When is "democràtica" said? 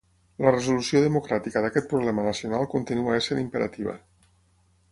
1.03-1.63